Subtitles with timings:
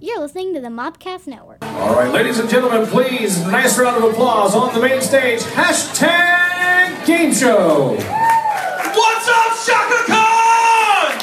[0.00, 1.58] You're listening to the Mopcast Network.
[1.62, 5.40] All right, ladies and gentlemen, please, nice round of applause on the main stage.
[5.40, 7.94] Hashtag Game Show.
[7.94, 11.14] What's up, ShockaCon?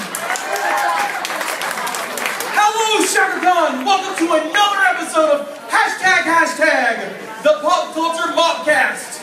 [2.55, 3.86] Hello, ShockaCon.
[3.86, 9.19] Welcome to another episode of Hashtag Hashtag, the Pop Culture Mopcast.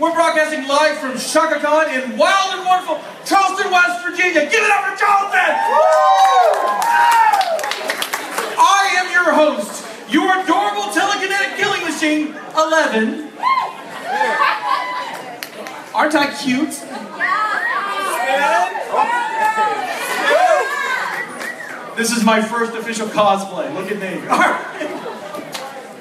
[0.00, 4.50] We're broadcasting live from ShockaCon in wild and wonderful Charleston, West Virginia.
[4.50, 5.54] Give it up for Charleston!
[6.90, 6.97] I
[8.98, 13.30] am your host, your adorable telekinetic killing machine, 11.
[15.94, 16.74] Aren't I cute?
[21.96, 23.74] This is my first official cosplay.
[23.74, 24.28] Look at me.
[24.28, 25.08] All right.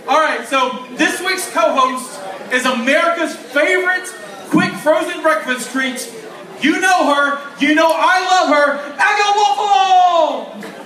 [0.08, 2.22] All right, so this week's co-host
[2.54, 4.08] is America's favorite
[4.50, 6.14] quick frozen breakfast treat.
[6.62, 7.40] You know her.
[7.60, 8.78] You know I love her.
[8.98, 10.78] Eggo Waffle!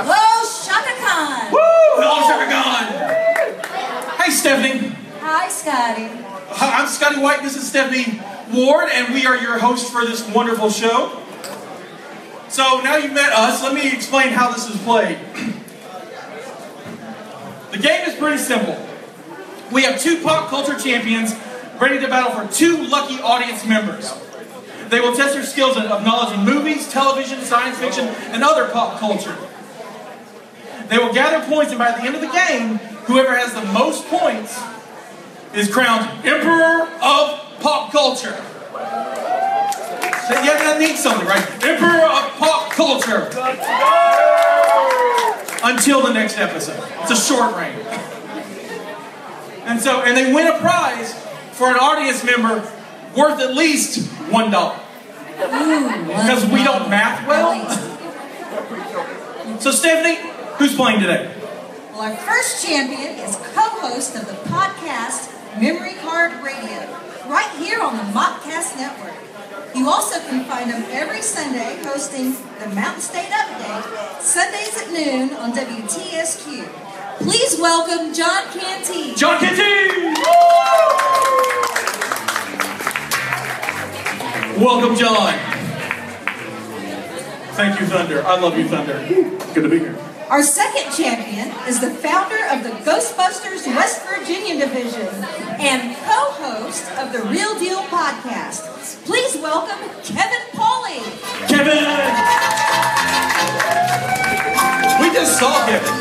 [0.00, 1.50] Hello, ShockaCon.
[1.50, 1.58] Woo!
[1.98, 2.86] Hello, ShockaCon.
[4.22, 4.94] Hey, Stephanie.
[5.18, 6.06] Hi, Scotty.
[6.06, 7.42] Hi, I'm Scotty White.
[7.42, 8.20] This is Stephanie
[8.54, 11.20] Ward, and we are your hosts for this wonderful show.
[12.48, 15.18] So now you've met us, let me explain how this is played.
[17.72, 18.78] the game is pretty simple.
[19.72, 21.34] We have two pop culture champions
[21.80, 24.14] ready to battle for two lucky audience members.
[24.90, 29.00] They will test their skills of knowledge in movies, television, science fiction, and other pop
[29.00, 29.36] culture.
[30.88, 34.06] They will gather points, and by the end of the game, whoever has the most
[34.06, 34.58] points
[35.54, 38.36] is crowned Emperor of Pop Culture.
[40.28, 41.42] So yeah, that needs something, right?
[41.64, 43.30] Emperor of Pop Culture.
[45.64, 46.78] Until the next episode.
[47.00, 47.74] It's a short reign.
[49.64, 51.14] And so, and they win a prize
[51.52, 52.62] for an audience member
[53.16, 54.78] worth at least one dollar.
[55.36, 57.54] Because we don't math well.
[59.60, 60.18] So Stephanie,
[60.58, 61.32] who's playing today?
[61.92, 66.78] Well, our first champion is co-host of the podcast Memory Card Radio,
[67.26, 69.14] right here on the Mopcast Network.
[69.74, 75.34] You also can find him every Sunday hosting the Mountain State Update, Sundays at noon
[75.34, 76.64] on WTSQ.
[77.18, 79.14] Please welcome John Canty.
[79.14, 80.14] John Kitty!
[84.62, 85.38] Welcome, John.
[87.54, 88.24] Thank you, Thunder.
[88.24, 89.04] I love you, Thunder.
[89.54, 90.07] Good to be here.
[90.30, 95.08] Our second champion is the founder of the Ghostbusters West Virginia division
[95.56, 99.02] and co-host of the Real Deal podcast.
[99.06, 101.00] Please welcome Kevin Pauly.
[101.48, 101.80] Kevin!
[105.00, 105.94] We just saw Kevin.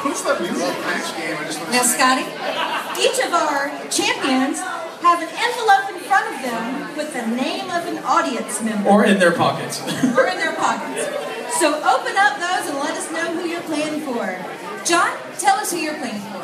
[0.00, 1.36] Who's that music match game?
[1.36, 2.24] I just want Now, Scotty,
[3.04, 4.60] each of our champions
[5.04, 9.04] have an envelope in front of them with the name of an audience member Or
[9.04, 9.82] in their pockets.
[10.16, 11.04] or in their pockets.
[11.60, 14.24] So open up those and let us know who you're playing for.
[14.84, 16.42] John, tell us who you're playing for.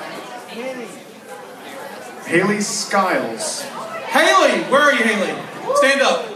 [2.28, 3.62] Haley Skiles.
[3.62, 4.62] Haley!
[4.70, 5.34] Where are you, Haley?
[5.76, 6.26] Stand up.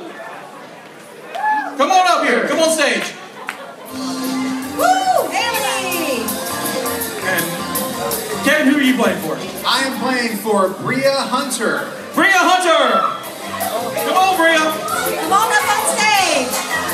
[1.76, 2.48] Come on up here.
[2.48, 3.12] Come on stage.
[4.78, 5.28] Woo!
[5.30, 5.93] Haley!
[8.84, 9.36] You playing for?
[9.66, 11.90] I am playing for Bria Hunter.
[12.14, 13.24] Bria Hunter!
[14.04, 14.58] Come on, Bria!
[14.58, 16.52] Come on up on stage.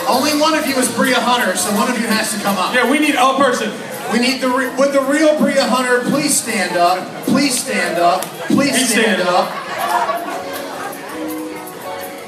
[0.08, 2.74] Only one of you is Bria Hunter, so one of you has to come up.
[2.74, 3.70] Yeah, we need a person.
[4.12, 6.00] We need the re- with the real Bria Hunter.
[6.10, 7.06] Please stand up.
[7.24, 8.22] Please stand up.
[8.48, 9.46] Please He's stand standing up.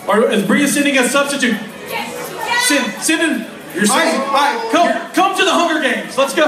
[0.08, 1.56] Or is Bria sending a substitute?
[2.66, 3.51] Send, send in.
[3.74, 6.16] You're All right, sending- all right, come, come to the Hunger Games.
[6.18, 6.44] Let's go.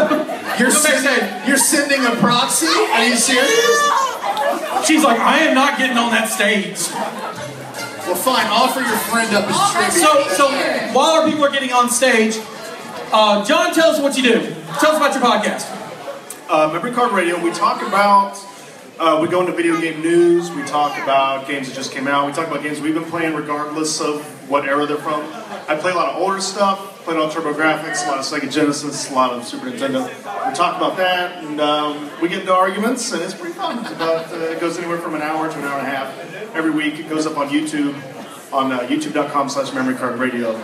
[0.59, 2.67] You're sending, you're sending a proxy?
[2.67, 3.81] Are you serious?
[4.87, 6.77] She's like, I am not getting on that stage.
[8.07, 8.47] Well, fine.
[8.49, 9.91] Offer your friend up as All right.
[9.91, 10.37] tribute.
[10.37, 12.37] So, so while our people are getting on stage,
[13.13, 14.41] uh, John, tell us what you do.
[14.81, 15.71] Tell us about your podcast.
[16.51, 18.37] uh, Memory Card Radio, we talk about,
[18.99, 22.27] uh, we go into video game news, we talk about games that just came out,
[22.27, 24.21] we talk about games we've been playing regardless of
[24.51, 25.23] what era they're from.
[25.67, 28.25] I play a lot of older stuff, play a lot of TurboGrafx, a lot of
[28.25, 30.07] Sega Genesis, a lot of Super Nintendo.
[30.07, 33.79] We talk about that, and um, we get into arguments, and it's pretty fun.
[33.79, 36.55] It's about, uh, it goes anywhere from an hour to an hour and a half
[36.55, 36.99] every week.
[36.99, 37.95] It goes up on YouTube,
[38.53, 40.55] on uh, youtube.com slash memory card radio.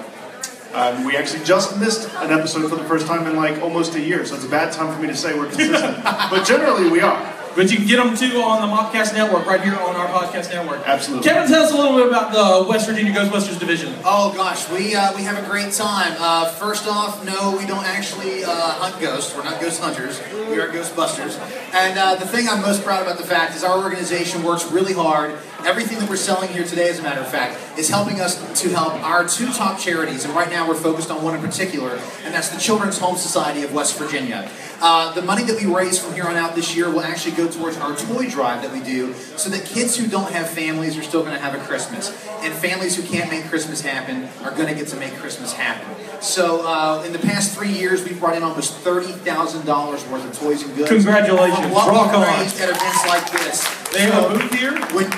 [0.75, 4.01] Um, we actually just missed an episode for the first time in like almost a
[4.01, 6.05] year, so it's a bad time for me to say we're consistent.
[6.05, 7.40] but generally, we are.
[7.55, 10.51] But you can get them too on the Mopcast Network, right here on our podcast
[10.51, 10.87] network.
[10.87, 11.29] Absolutely.
[11.29, 13.95] Kevin, tell us a little bit about the West Virginia Ghostbusters division.
[14.05, 16.15] Oh gosh, we uh, we have a great time.
[16.19, 19.35] Uh, first off, no, we don't actually uh, hunt ghosts.
[19.37, 20.21] We're not ghost hunters.
[20.33, 21.39] We are Ghostbusters.
[21.75, 24.95] And uh, the thing I'm most proud about the fact is our organization works really
[24.95, 28.63] hard Everything that we're selling here today, as a matter of fact, is helping us
[28.63, 32.01] to help our two top charities, and right now we're focused on one in particular,
[32.25, 34.49] and that's the Children's Home Society of West Virginia.
[34.83, 37.49] Uh, the money that we raise from here on out this year will actually go
[37.51, 41.03] towards our toy drive that we do, so that kids who don't have families are
[41.03, 42.11] still going to have a Christmas,
[42.41, 45.87] and families who can't make Christmas happen are going to get to make Christmas happen.
[46.23, 50.25] So, uh, in the past three years, we've brought in almost thirty thousand dollars worth
[50.25, 50.91] of toys and goods.
[50.91, 51.67] Congratulations.
[51.73, 52.25] Rock on.
[52.25, 53.90] at events like this.
[53.93, 54.73] They have a booth here.
[54.95, 55.11] When,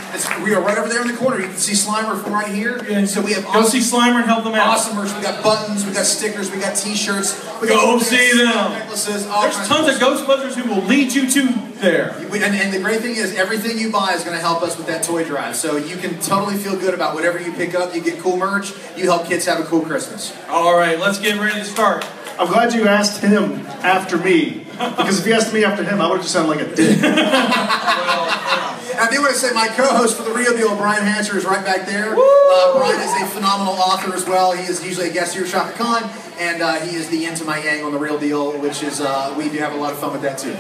[0.42, 1.38] we are right over there in the corner.
[1.38, 2.78] You can see Slimer from right here.
[2.88, 4.66] And so we have Go see Slimer and help them out.
[4.68, 5.14] awesome merch.
[5.14, 7.38] We got buttons, we got stickers, we got T-shirts.
[7.60, 8.72] We got Go hats, see them.
[8.72, 9.26] Necklaces.
[9.26, 12.16] all There's tons of Ghostbusters who will lead you to there.
[12.30, 14.78] we- And, and the great thing is, everything you buy is going to help us
[14.78, 15.54] with that toy drive.
[15.54, 17.94] So you can totally feel good about whatever you pick up.
[17.94, 18.72] You get cool merch.
[18.96, 20.34] You help kids have a cool Christmas.
[20.48, 22.06] All right, let's get ready to start.
[22.38, 23.52] I'm glad you asked him
[23.84, 24.64] after me.
[24.72, 26.98] Because if you asked me after him, I would have just sounded like a dick.
[29.02, 31.64] I do want to say my co-host for the real deal, Brian Hatcher, is right
[31.64, 32.12] back there.
[32.12, 34.52] Uh, Brian is a phenomenal author as well.
[34.52, 37.60] He is usually a guest here at ShockaCon, and uh, he is the Into My
[37.60, 40.12] Yang on the real deal, which is uh, we do have a lot of fun
[40.12, 40.56] with that too.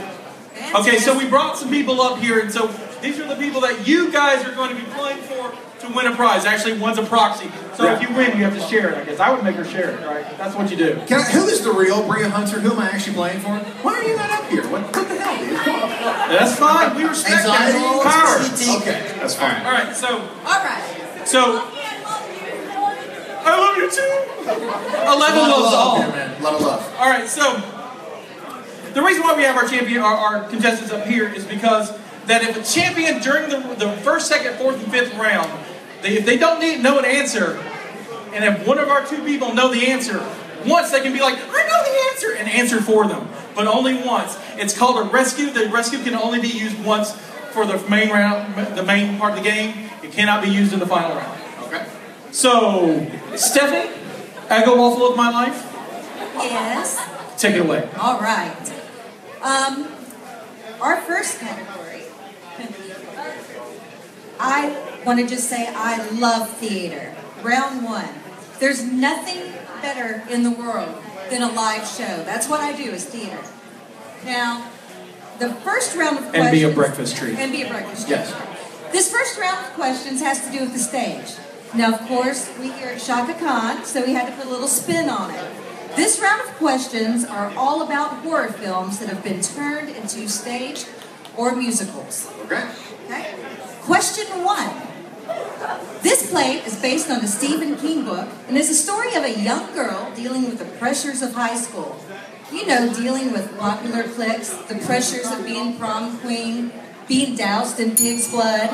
[0.74, 2.66] Okay, so we brought some people up here, and so
[3.00, 6.06] these are the people that you guys are going to be playing for to win
[6.06, 6.44] a prize.
[6.44, 7.50] Actually, one's a proxy.
[7.74, 8.98] So if you win, you have to share it.
[8.98, 10.06] I guess I would make her share it.
[10.06, 10.24] Right?
[10.38, 11.00] That's what you do.
[11.10, 12.60] I, who is the real Bria Hunter?
[12.60, 13.56] Who am I actually playing for?
[13.82, 14.62] Why are you not up here?
[14.68, 15.58] What, what the hell, dude?
[15.58, 15.88] Come on.
[16.30, 16.96] That's fine.
[16.96, 17.74] We respect that.
[17.74, 18.08] Anxiety?
[18.08, 18.80] Power.
[18.80, 19.18] Okay.
[19.18, 19.64] That's fine.
[19.66, 19.94] All right.
[19.94, 21.22] So, All right.
[21.26, 21.68] so
[23.44, 24.22] I love you too.
[24.42, 25.96] Eleven Lot of loves love all.
[26.02, 26.40] here, man.
[26.40, 26.94] A lot of love.
[26.98, 27.54] All right, so
[28.94, 31.96] the reason why we have our champion, our, our contestants up here, is because
[32.26, 35.50] that if a champion during the, the first, second, fourth, and fifth round,
[36.02, 37.56] they, if they don't need know an answer,
[38.32, 40.18] and if one of our two people know the answer,
[40.66, 43.94] once they can be like, I know the answer, and answer for them, but only
[43.94, 44.38] once.
[44.56, 45.50] It's called a rescue.
[45.50, 47.12] The rescue can only be used once
[47.52, 49.90] for the main round, the main part of the game.
[50.02, 51.40] It cannot be used in the final round.
[51.64, 51.86] Okay.
[52.30, 53.06] So,
[53.36, 53.92] Stephanie,
[54.48, 55.68] Eggo Waffle of my life,
[56.36, 57.00] Yes.
[57.38, 57.88] take it away.
[57.98, 58.72] All right.
[59.42, 59.88] Um,
[60.80, 61.81] our first category.
[64.42, 67.14] I want to just say I love theater.
[67.42, 68.08] Round one.
[68.58, 71.00] There's nothing better in the world
[71.30, 72.24] than a live show.
[72.24, 73.38] That's what I do is theater.
[74.24, 74.68] Now,
[75.38, 76.44] the first round of questions.
[76.44, 77.38] And be a breakfast treat.
[77.38, 78.16] And be a breakfast treat.
[78.16, 78.92] Yes.
[78.92, 81.34] This first round of questions has to do with the stage.
[81.74, 85.08] Now, of course, we here at ShockaCon, so we had to put a little spin
[85.08, 85.44] on it.
[85.94, 90.84] This round of questions are all about horror films that have been turned into stage
[91.36, 92.30] or musicals.
[92.44, 92.68] Okay.
[93.06, 93.34] Okay?
[93.82, 94.70] Question one.
[96.02, 99.40] This play is based on a Stephen King book and is a story of a
[99.40, 101.98] young girl dealing with the pressures of high school.
[102.52, 106.72] You know, dealing with popular cliques, the pressures of being prom queen,
[107.08, 108.70] being doused in pig's blood.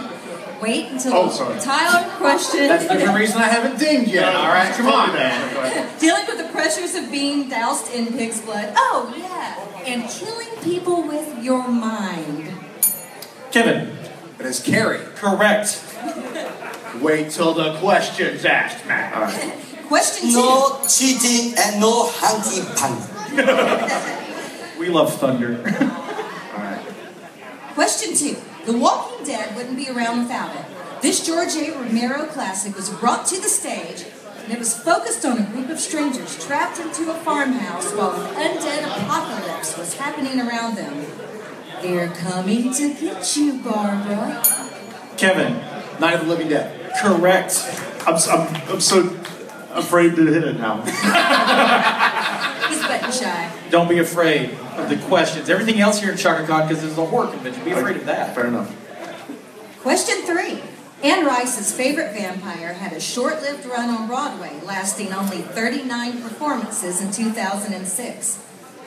[0.61, 1.59] Wait until Oh, sorry.
[1.59, 2.69] Tyler question.
[2.69, 4.35] That's the reason I haven't dinged yet.
[4.35, 5.13] All right, come on.
[5.15, 5.89] Man.
[6.01, 8.75] dealing with the pressures of being doused in pig's blood.
[8.77, 9.85] Oh, yeah.
[9.87, 12.53] And killing people with your mind.
[13.53, 13.97] Kevin.
[14.39, 15.01] It is Carrie.
[15.17, 15.85] Correct.
[17.01, 19.15] Wait till the question's asked, Matt.
[19.15, 19.55] All right.
[19.89, 20.37] Question two.
[20.37, 23.09] No cheating and no hanky panky.
[24.79, 25.59] We love thunder.
[25.59, 26.85] All right.
[27.75, 28.37] Question two.
[28.65, 30.65] The Walking Dead wouldn't be around without it.
[31.03, 31.73] This George A.
[31.73, 34.05] Romero classic was brought to the stage,
[34.45, 38.35] and it was focused on a group of strangers trapped into a farmhouse while an
[38.35, 41.07] undead apocalypse was happening around them.
[41.83, 44.43] They're coming to get you, Barbara.
[45.17, 45.55] Kevin.
[46.01, 46.93] Night of the Living Dead.
[47.03, 47.65] Correct.
[48.07, 49.01] I'm, s- I'm, I'm so
[49.73, 50.81] afraid to hit it now.
[52.69, 53.53] He's button shy.
[53.71, 55.49] Don't be afraid of the questions.
[55.51, 58.35] Everything else here in Shaka because this is a horror convention, be afraid of that.
[58.35, 58.75] Fair enough.
[59.83, 60.63] Question three.
[61.03, 67.01] Anne Rice's favorite vampire had a short lived run on Broadway, lasting only 39 performances
[67.01, 68.45] in 2006,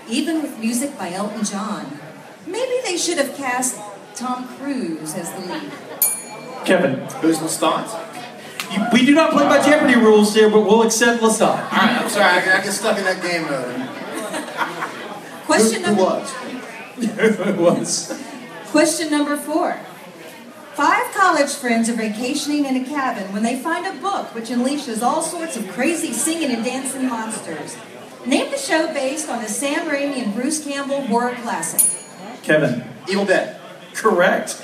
[0.10, 2.00] even with music by Elton John.
[2.46, 3.80] Maybe they should have cast
[4.16, 5.72] Tom Cruise as the lead.
[6.66, 7.00] Kevin.
[7.22, 8.12] Who's Lestat?
[8.72, 11.42] You, we do not play by Jeopardy rules here, but we'll accept Lasad.
[11.42, 12.26] All right, I'm sorry.
[12.26, 13.88] I, I get stuck in that game mode.
[15.46, 16.34] Question Who, who number was?
[16.98, 18.24] it was.
[18.68, 19.78] Question number four.
[20.74, 25.02] Five college friends are vacationing in a cabin when they find a book which unleashes
[25.02, 27.76] all sorts of crazy singing and dancing monsters.
[28.26, 32.01] Name the show based on a Sam Raimi and Bruce Campbell horror classic.
[32.44, 32.84] Kevin.
[33.10, 33.60] Evil Dead.
[33.94, 34.62] Correct.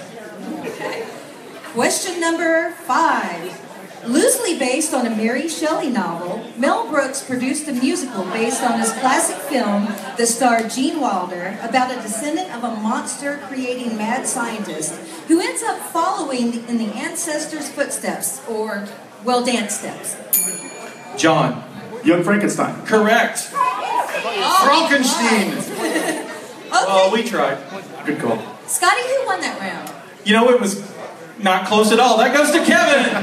[1.74, 3.64] Question number five.
[4.06, 8.94] Loosely based on a Mary Shelley novel, Mel Brooks produced a musical based on his
[8.94, 9.86] classic film
[10.18, 14.94] that starred Gene Wilder about a descendant of a monster creating mad scientist
[15.28, 18.88] who ends up following in the ancestors' footsteps, or,
[19.26, 20.16] well, dance steps.
[21.18, 21.64] John.
[22.06, 22.86] Young Frankenstein.
[22.86, 23.40] Correct.
[24.62, 26.14] Frankenstein.
[26.86, 27.58] Oh, we tried.
[28.06, 28.38] Good call.
[28.68, 29.92] Scotty, who won that round?
[30.26, 30.84] You know, it was
[31.40, 32.18] not close at all.
[32.18, 33.14] That goes to Kevin.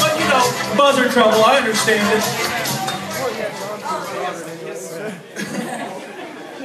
[0.00, 1.42] But you know, buzzer trouble.
[1.44, 2.24] I understand it.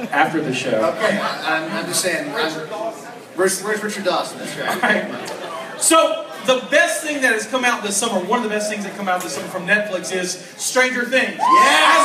[0.12, 0.92] After the show.
[0.96, 2.28] Okay, I'm, I'm just saying.
[2.34, 2.52] I'm,
[3.36, 4.38] where's, where's Richard Dawson?
[4.38, 5.04] That's right.
[5.04, 5.80] Alright.
[5.80, 8.84] So the best thing that has come out this summer, one of the best things
[8.84, 11.36] that come out this summer from Netflix is Stranger Things.
[11.36, 11.40] Yes.
[11.40, 11.44] I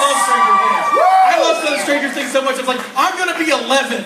[0.02, 1.00] love Stranger Things.
[1.26, 2.56] I love Stranger Things so much.
[2.56, 4.04] I was like, I'm gonna be 11.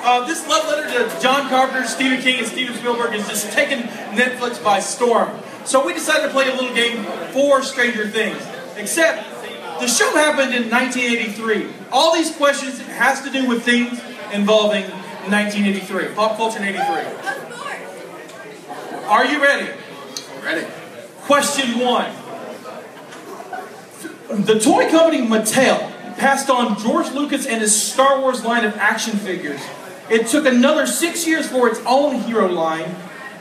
[0.00, 3.80] Uh, this love letter to John Carpenter, Stephen King, and Steven Spielberg has just taken
[4.16, 5.30] Netflix by storm.
[5.64, 8.40] So we decided to play a little game for Stranger Things.
[8.76, 9.28] Except
[9.80, 11.68] the show happened in 1983.
[11.92, 14.00] All these questions has to do with things
[14.32, 14.84] involving
[15.30, 17.67] 1983, pop culture in 83.
[19.08, 19.70] Are you ready?
[20.44, 20.66] Ready.
[21.22, 22.12] Question one.
[24.44, 25.78] The toy company Mattel
[26.18, 29.62] passed on George Lucas and his Star Wars line of action figures.
[30.10, 32.94] It took another six years for its own hero line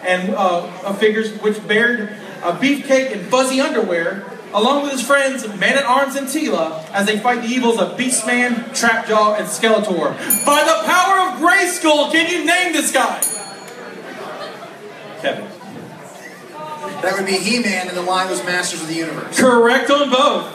[0.03, 5.45] and uh, of figures, which bared a beefcake and fuzzy underwear, along with his friends
[5.57, 10.15] Man at Arms and Teela, as they fight the evils of Beastman, Trapjaw, and Skeletor.
[10.45, 13.19] By the power of Grayskull, can you name this guy?
[15.21, 15.56] Kevin.
[17.01, 19.39] That would be He-Man, and the line was Masters of the Universe.
[19.39, 20.53] Correct on both.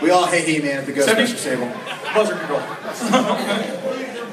[0.00, 1.72] We all hate He-Man at the Ghostbusters table.
[2.14, 2.62] Buzzer control.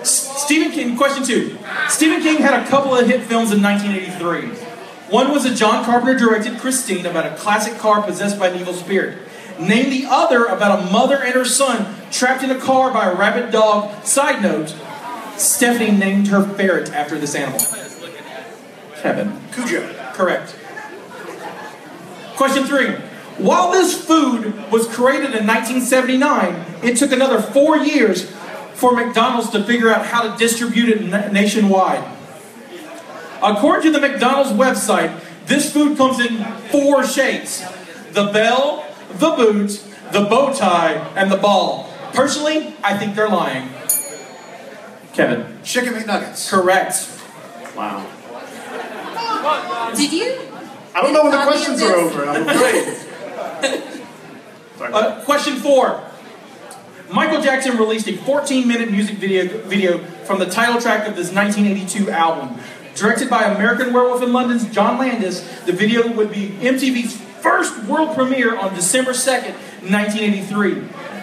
[0.04, 1.58] Stephen King, question two.
[1.90, 4.50] Stephen King had a couple of hit films in 1983.
[5.10, 8.74] One was a John Carpenter directed Christine about a classic car possessed by an evil
[8.74, 9.18] spirit.
[9.60, 13.16] Name the other about a mother and her son trapped in a car by a
[13.16, 14.06] rabid dog.
[14.06, 14.76] Side note,
[15.38, 17.60] Stephanie named her ferret after this animal.
[19.02, 19.40] Kevin.
[19.52, 19.94] Cujo.
[20.14, 20.56] Correct.
[22.36, 22.96] Question three.
[23.38, 28.30] While this food was created in 1979, it took another four years
[28.76, 32.04] for McDonald's to figure out how to distribute it na- nationwide.
[33.42, 37.64] According to the McDonald's website, this food comes in four shapes
[38.12, 41.92] the bell, the boot, the bow tie, and the ball.
[42.14, 43.70] Personally, I think they're lying.
[45.14, 45.60] Kevin.
[45.64, 46.50] Chicken McNuggets.
[46.50, 47.10] Correct.
[47.76, 48.10] Wow.
[49.96, 50.40] Did you?
[50.96, 52.26] I don't know when the questions are over.
[52.26, 53.90] I'm afraid.
[54.82, 56.04] Uh, question four.
[57.10, 62.12] Michael Jackson released a 14-minute music video, video from the title track of this 1982
[62.12, 62.60] album.
[62.96, 68.14] Directed by American Werewolf in London's John Landis, the video would be MTV's first world
[68.16, 69.54] premiere on December 2nd,
[69.90, 70.74] 1983.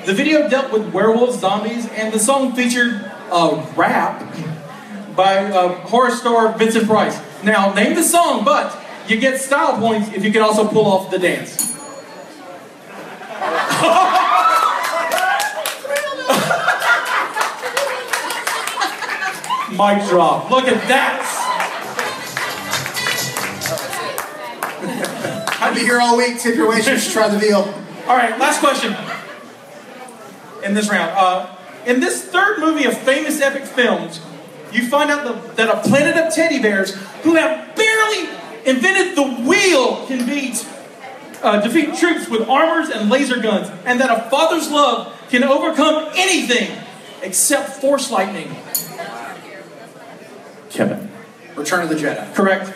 [0.07, 4.21] The video dealt with werewolves, zombies, and the song featured a rap
[5.17, 7.21] by uh, horror star Vincent Price.
[7.43, 11.11] Now, name the song, but you get style points if you can also pull off
[11.11, 11.59] the dance.
[19.71, 20.51] Mic drop.
[20.51, 21.27] Look at that.
[25.61, 26.39] I'll be here all week.
[26.39, 27.63] Tip your waitress try the veal.
[28.07, 28.95] All right, last question
[30.65, 31.13] in this round.
[31.17, 31.57] Uh,
[31.87, 34.21] in this third movie of famous epic films,
[34.73, 38.29] you find out the, that a planet of teddy bears who have barely
[38.65, 40.67] invented the wheel can beat,
[41.43, 46.11] uh, defeat troops with armors and laser guns, and that a father's love can overcome
[46.15, 46.71] anything
[47.23, 48.55] except force lightning.
[50.71, 51.11] Kevin.
[51.57, 52.35] Return of the Jedi.
[52.35, 52.73] Correct.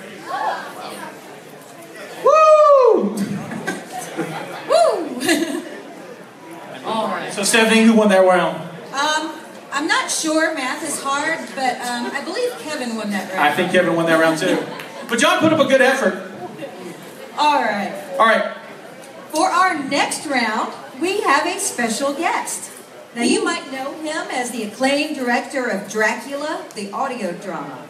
[2.25, 3.15] Woo!
[4.69, 5.65] Woo!
[6.85, 7.33] All right.
[7.33, 8.64] So Stephanie, who won that round?
[10.25, 10.55] Sure.
[10.55, 13.41] Math is hard, but um, I believe Kevin won that round.
[13.41, 14.57] I think Kevin won that round too.
[15.07, 16.15] But John put up a good effort.
[17.37, 17.93] All right.
[18.19, 18.57] All right.
[19.33, 22.73] For our next round, we have a special guest.
[23.15, 27.87] Now, you might know him as the acclaimed director of Dracula, the audio drama.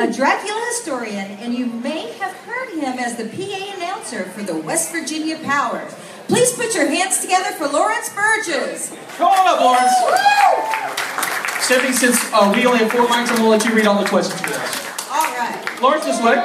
[0.00, 4.56] A Dracula historian, and you may have heard him as the PA announcer for the
[4.56, 5.88] West Virginia Power.
[6.26, 8.92] Please put your hands together for Lawrence Burgess.
[9.16, 11.45] Come on up, Lawrence.
[11.66, 14.00] Stephanie, since uh, we only have four mics, I'm going to let you read all
[14.00, 15.10] the questions for us.
[15.10, 15.82] All right.
[15.82, 16.36] Lawrence, this way.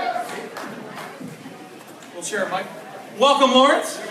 [2.16, 2.66] We'll share a mic.
[3.20, 4.02] Welcome, Lawrence.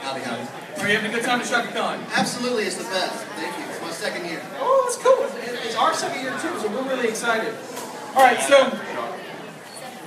[0.00, 0.42] Howdy, howdy.
[0.82, 2.00] Are you having a good time at ShockaCon?
[2.16, 3.24] Absolutely, it's the best.
[3.36, 3.72] Thank you.
[3.72, 4.42] It's my second year.
[4.58, 5.24] Oh, that's cool.
[5.64, 7.54] It's our second year, too, so we're really excited.
[8.16, 8.76] All right, so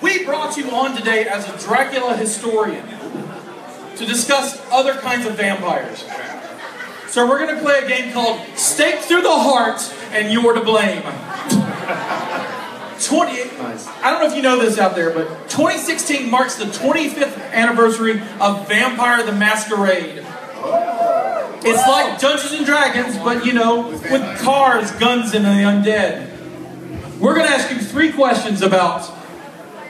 [0.01, 2.85] we brought you on today as a Dracula historian
[3.95, 6.03] to discuss other kinds of vampires.
[7.17, 9.81] So we're going to play a game called Stake Through the Heart
[10.11, 11.01] and You're to Blame.
[11.01, 11.11] 20,
[14.03, 18.21] I don't know if you know this out there, but 2016 marks the 25th anniversary
[18.39, 20.23] of Vampire the Masquerade.
[21.65, 27.17] It's like Dungeons and Dragons, but you know, with cars, guns, and the undead.
[27.17, 29.11] We're going to ask you three questions about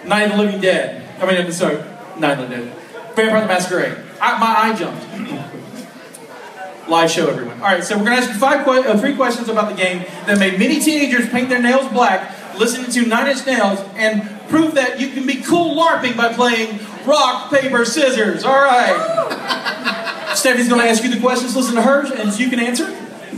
[0.05, 1.05] Night of the Living Dead.
[1.22, 1.84] I mean, sorry,
[2.17, 2.74] Night of the Dead.
[3.17, 3.98] Vampire the Masquerade.
[4.22, 5.57] I, my eye jumped.
[6.88, 7.58] Live show, everyone.
[7.58, 9.75] All right, so we're going to ask you five, que- uh, three questions about the
[9.75, 14.24] game that made many teenagers paint their nails black, listening to Nine Inch Nails, and
[14.48, 18.46] prove that you can be cool LARPing by playing rock, paper, scissors.
[18.46, 20.32] All right.
[20.36, 21.58] Stephanie's going to ask you the questions.
[21.58, 22.86] Listen to her, and you can answer.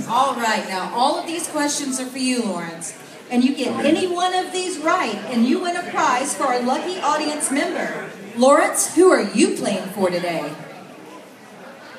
[0.07, 2.97] All right, now all of these questions are for you, Lawrence.
[3.31, 6.61] And you get any one of these right, and you win a prize for our
[6.61, 8.09] lucky audience member.
[8.37, 10.53] Lawrence, who are you playing for today?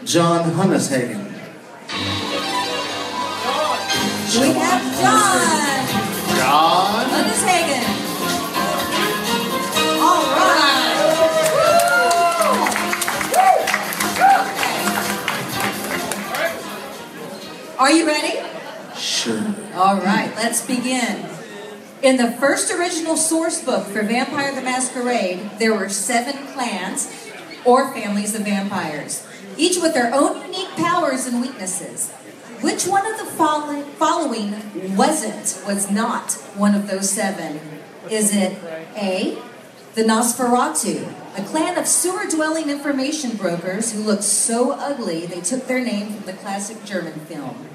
[0.05, 1.30] John Hunneshagen.
[4.41, 5.71] We have John
[6.37, 7.07] John.
[7.45, 7.85] Hagen.
[10.01, 10.81] All right.
[17.79, 18.39] Are you ready?
[18.97, 19.55] Sure.
[19.75, 21.27] All right, let's begin.
[22.03, 27.31] In the first original source book for Vampire the Masquerade, there were seven clans
[27.65, 32.11] or families of vampires, each with their own unique powers and weaknesses.
[32.61, 37.61] Which one of the following wasn't, was not one of those seven?
[38.11, 38.59] Is it
[38.97, 39.39] A,
[39.95, 45.67] the Nosferatu, a clan of sewer dwelling information brokers who looked so ugly they took
[45.67, 47.69] their name from the classic German film?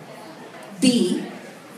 [0.79, 1.25] B,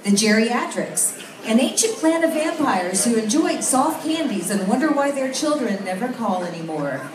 [0.04, 5.32] the Geriatrics, an ancient clan of vampires who enjoyed soft candies and wonder why their
[5.32, 7.10] children never call anymore.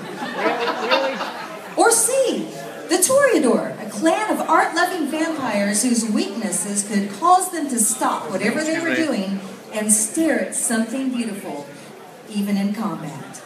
[1.76, 2.48] Or C,
[2.92, 8.62] the Toreador, a clan of art-loving vampires whose weaknesses could cause them to stop whatever
[8.62, 9.40] they were doing
[9.72, 11.66] and stare at something beautiful,
[12.28, 13.42] even in combat.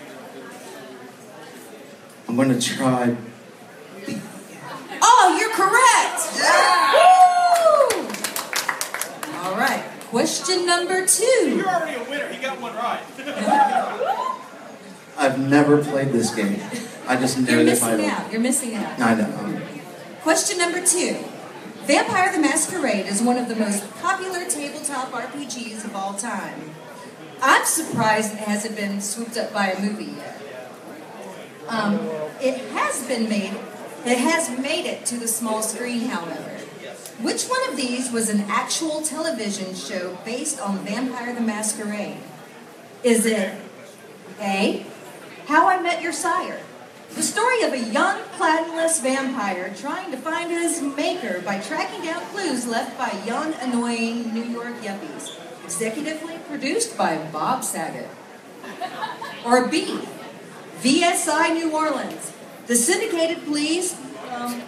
[2.26, 3.16] I'm going to try.
[5.00, 6.26] Oh, you're correct!
[7.94, 8.02] Woo!
[9.44, 11.56] All right, question number two.
[11.56, 12.28] You're already a winner.
[12.32, 14.32] He got one right.
[15.18, 16.61] I've never played this game.
[17.07, 18.07] I just know You're the missing title.
[18.07, 18.33] out.
[18.33, 19.00] You're missing out.
[19.00, 19.61] I know.
[20.22, 21.16] Question number two.
[21.85, 26.70] Vampire the Masquerade is one of the most popular tabletop RPGs of all time.
[27.40, 30.42] I'm surprised it hasn't been swooped up by a movie yet.
[31.68, 31.94] Um,
[32.40, 33.52] it has been made,
[34.05, 36.50] it has made it to the small screen, however.
[37.20, 42.18] Which one of these was an actual television show based on Vampire the Masquerade?
[43.02, 43.55] Is it
[44.40, 44.85] A.
[45.46, 46.61] How I Met Your Sire?
[47.14, 52.20] The story of a young, clanless vampire trying to find his maker by tracking down
[52.32, 55.38] clues left by young, annoying New York yuppies.
[55.64, 58.11] Executively produced by Bob Saget.
[59.44, 60.00] Or B.
[60.80, 62.32] VSI New Orleans.
[62.66, 63.96] The syndicated police
[64.32, 64.62] um,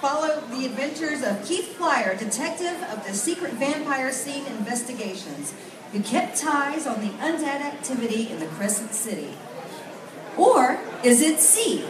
[0.00, 5.54] follow the adventures of Keith Flyer, detective of the secret vampire scene investigations,
[5.92, 9.34] who kept ties on the undead activity in the Crescent City.
[10.36, 11.84] Or is it C,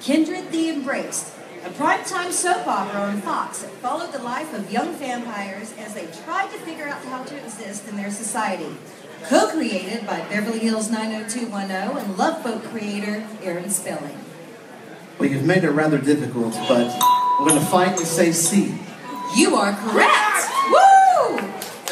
[0.00, 1.32] Kindred the Embraced,
[1.64, 6.06] a primetime soap opera on Fox that followed the life of young vampires as they
[6.24, 8.76] tried to figure out how to exist in their society?
[9.28, 14.18] Co-created by Beverly Hills 90210 and Love Boat creator Aaron Spelling.
[15.18, 17.00] Well, you've made it rather difficult, but
[17.40, 18.78] we're going to fight and say C.
[19.36, 20.23] You are correct!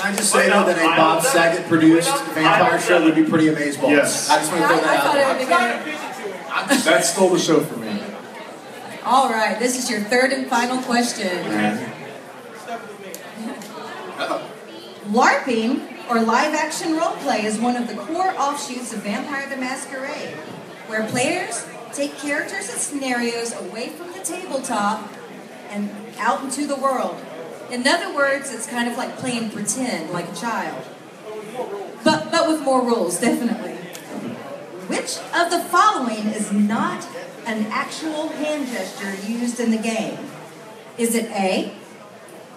[0.03, 0.09] Woo!
[0.09, 3.49] Can I just say though that a Bob Saget produced vampire show would be pretty
[3.49, 3.83] amazing.
[3.85, 4.29] Yes.
[4.29, 5.23] I just want to throw I, I that out there.
[5.23, 6.85] it would be good.
[6.85, 8.03] That stole the show for me.
[9.05, 11.29] All right, this is your third and final question.
[15.11, 19.57] LARPing, or live action role play, is one of the core offshoots of Vampire the
[19.57, 20.35] Masquerade,
[20.87, 25.13] where players take characters and scenarios away from the tabletop
[25.71, 27.17] and out into the world.
[27.73, 30.85] In other words, it's kind of like playing pretend, like a child.
[32.05, 33.73] But, but with more rules, definitely.
[34.89, 37.07] Which of the following is not
[37.47, 40.19] an actual hand gesture used in the game?
[40.99, 41.73] Is it A?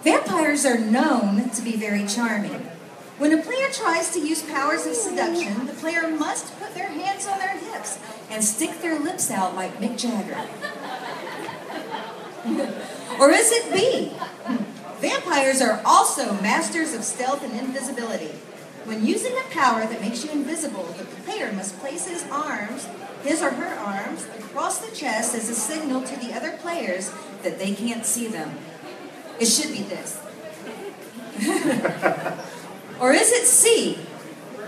[0.04, 2.69] Vampires are known to be very charming.
[3.17, 7.25] When a player tries to use powers of seduction, the player must put their hands
[7.25, 7.99] on their hips
[8.30, 10.36] and stick their lips out like Mick Jagger.
[13.21, 14.12] or is it B?
[14.99, 18.31] Vampires are also masters of stealth and invisibility.
[18.86, 22.88] When using a power that makes you invisible, the player must place his arms,
[23.23, 27.12] his or her arms, across the chest as a signal to the other players
[27.43, 28.58] that they can't see them.
[29.39, 30.21] It should be this.
[33.01, 33.99] or is it C?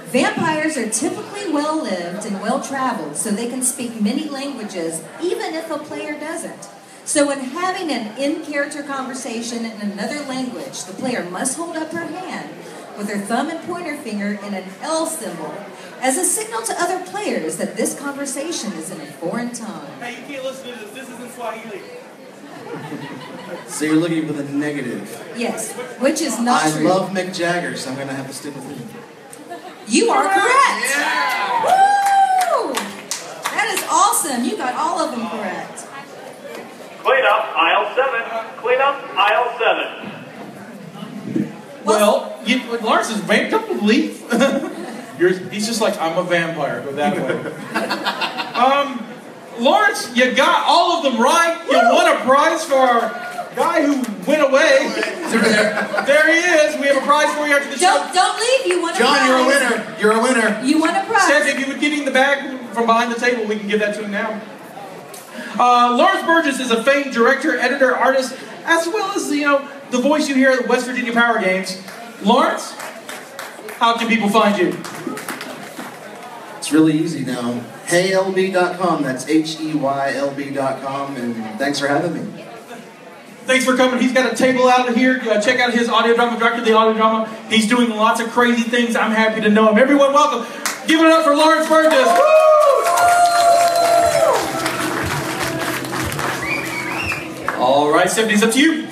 [0.07, 5.53] Vampires are typically well lived and well traveled, so they can speak many languages, even
[5.53, 6.69] if a player doesn't.
[7.07, 11.93] So, when having an in character conversation in another language, the player must hold up
[11.93, 12.49] her hand
[12.97, 15.55] with her thumb and pointer finger in an L symbol
[16.01, 19.87] as a signal to other players that this conversation is in a foreign tongue.
[20.01, 20.91] Hey, you can't listen to this.
[20.91, 21.81] This isn't Swahili.
[23.67, 25.33] So you're looking for the negative.
[25.37, 26.87] Yes, which is not I true.
[26.87, 28.89] love Mick Jagger, so I'm gonna have to stick with him.
[29.87, 30.85] You are correct.
[30.89, 31.63] Yeah.
[31.63, 32.73] Woo!
[32.73, 34.43] That is awesome.
[34.43, 35.76] You got all of them correct.
[37.07, 38.21] Clean up aisle seven.
[38.57, 39.87] Clean up aisle seven.
[41.85, 43.49] Well, you, Lawrence is vamp.
[43.49, 44.21] Don't leave.
[45.17, 46.81] You're, he's just like I'm a vampire.
[46.81, 47.31] Go that way.
[48.61, 49.07] um,
[49.57, 51.57] Lawrence, you got all of them right.
[51.71, 53.09] You won a prize for our
[53.55, 53.93] guy who
[54.29, 54.91] went away.
[56.05, 56.75] there he is.
[56.81, 58.13] We have a prize for you after the Don't show.
[58.15, 58.67] don't leave.
[58.67, 59.27] You won a John, prize.
[59.29, 59.95] you're a winner.
[60.01, 60.61] You're a winner.
[60.65, 61.27] You won a prize.
[61.29, 63.79] Seth, if you would get him the bag from behind the table, we can give
[63.79, 64.41] that to him now.
[65.59, 69.99] Uh, Lawrence Burgess is a famed director, editor, artist, as well as you know the
[69.99, 71.81] voice you hear at the West Virginia Power Games.
[72.21, 72.73] Lawrence,
[73.77, 74.77] how can people find you?
[76.57, 77.63] It's really easy now.
[77.85, 79.03] HeyLB.com.
[79.03, 81.15] That's H E Y L B.com.
[81.15, 82.43] And thanks for having me.
[83.45, 84.01] Thanks for coming.
[84.01, 85.21] He's got a table out of here.
[85.21, 87.33] Uh, check out his audio drama, director of the audio drama.
[87.49, 88.97] He's doing lots of crazy things.
[88.97, 89.77] I'm happy to know him.
[89.77, 90.45] Everyone, welcome.
[90.85, 92.07] Give it up for Lawrence Burgess.
[97.57, 98.87] All right, 70's up to you.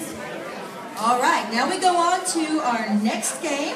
[0.98, 3.76] All right, now we go on to our next game.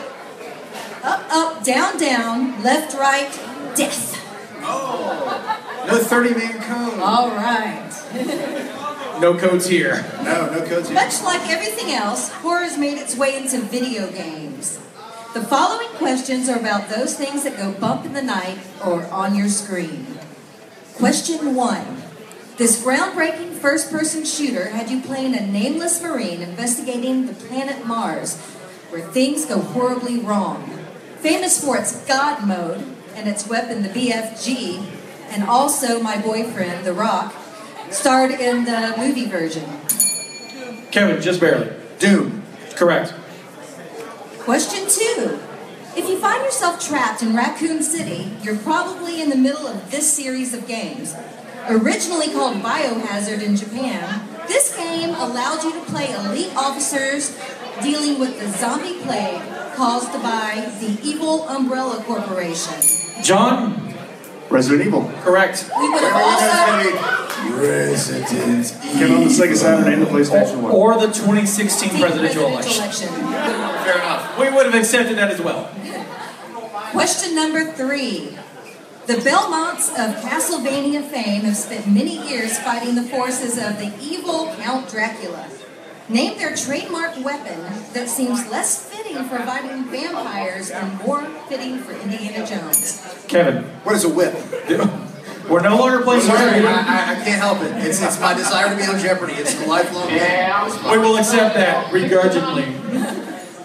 [1.03, 3.29] Up, up, down, down, left, right,
[3.75, 4.15] death.
[4.61, 6.99] Oh, no 30 man code.
[6.99, 8.75] All right.
[9.19, 10.05] No codes here.
[10.23, 10.95] No, no codes here.
[10.95, 14.77] Much like everything else, horror has made its way into video games.
[15.33, 19.35] The following questions are about those things that go bump in the night or on
[19.35, 20.07] your screen.
[20.95, 22.01] Question one.
[22.59, 28.37] This groundbreaking first person shooter had you playing a nameless Marine investigating the planet Mars,
[28.89, 30.69] where things go horribly wrong.
[31.19, 32.83] Famous for its God mode
[33.15, 34.85] and its weapon, the BFG,
[35.29, 37.33] and also my boyfriend, The Rock,
[37.91, 39.63] starred in the movie version.
[40.91, 41.71] Kevin, just barely.
[41.97, 42.43] Doom.
[42.75, 43.13] Correct.
[44.39, 45.39] Question two.
[45.95, 50.11] If you find yourself trapped in Raccoon City, you're probably in the middle of this
[50.11, 51.15] series of games.
[51.69, 57.37] Originally called Biohazard in Japan, this game allowed you to play elite officers
[57.83, 59.39] dealing with the zombie plague
[59.75, 62.73] caused by the evil Umbrella Corporation.
[63.23, 63.93] John,
[64.49, 65.11] Resident Evil.
[65.21, 65.69] correct.
[65.79, 68.99] We would have also Resident Evil.
[68.99, 70.71] Came on the Sega Saturn and the PlayStation 1.
[70.71, 73.09] Or the 2016 the presidential election.
[73.09, 74.39] Fair enough.
[74.39, 75.69] We would have accepted that as well.
[76.91, 78.35] Question number three.
[79.09, 84.53] The Belmonts of Castlevania fame have spent many years fighting the forces of the evil
[84.59, 85.47] Count Dracula.
[86.09, 87.59] Name their trademark weapon
[87.93, 93.25] that seems less fitting for fighting vampires and more fitting for Indiana Jones.
[93.27, 94.35] Kevin, What is a whip?
[95.49, 96.67] we're no longer playing Sorry, Jeopardy.
[96.67, 97.83] I, I, I can't help it.
[97.83, 99.33] It's, it's my desire to be on Jeopardy.
[99.33, 100.91] It's a lifelong game.
[100.91, 102.65] We will accept that begrudgingly.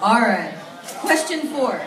[0.00, 0.54] All right.
[1.02, 1.82] Question four.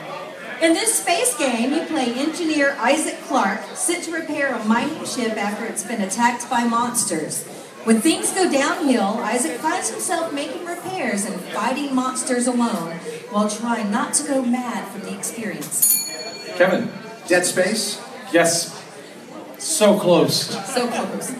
[0.61, 5.37] In this space game, you play engineer Isaac Clarke, sent to repair a mining ship
[5.37, 7.45] after it's been attacked by monsters.
[7.83, 12.97] When things go downhill, Isaac finds himself making repairs and fighting monsters alone
[13.29, 16.09] while trying not to go mad from the experience.
[16.57, 16.91] Kevin,
[17.27, 18.01] Dead Space.
[18.33, 18.73] yes.
[19.59, 20.47] So close.
[20.73, 21.33] So close.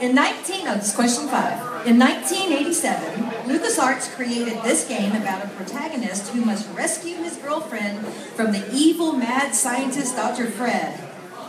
[0.00, 1.86] In 19, oh, this is question five.
[1.86, 8.52] In 1987, LucasArts created this game about a protagonist who must rescue his girlfriend from
[8.52, 10.46] the evil mad scientist Dr.
[10.46, 10.98] Fred.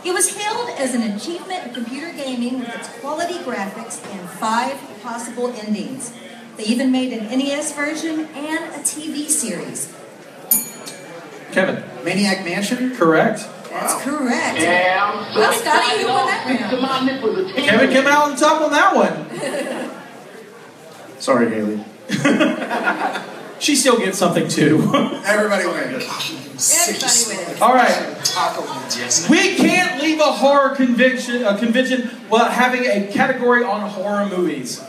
[0.04, 4.78] It was hailed as an achievement in computer gaming with its quality graphics and five
[5.02, 6.12] possible endings.
[6.58, 9.90] They even made an NES version and a TV series.
[11.52, 12.94] Kevin, Maniac Mansion.
[12.96, 13.48] correct.
[13.72, 14.58] That's correct.
[15.34, 17.54] Well, Scotty, you won that round.
[17.54, 19.90] Kevin came out on top on that one.
[21.20, 21.84] Sorry, Haley.
[23.62, 24.78] She still gets something too.
[25.24, 26.04] Everybody wins.
[26.88, 27.60] Everybody wins.
[27.60, 29.30] All right.
[29.30, 34.82] We can't leave a horror convention, a convention without having a category on horror movies.